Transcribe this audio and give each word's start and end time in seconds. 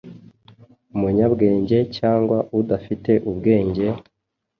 Umunyabwenge 0.95 1.77
cyangwa 1.97 2.37
udafite 2.59 3.11
ubwenge, 3.29 3.85